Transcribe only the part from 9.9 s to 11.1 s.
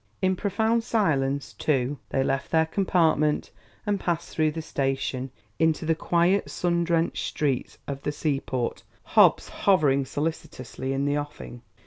solicitously in